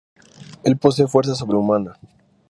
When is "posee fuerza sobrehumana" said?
0.79-1.99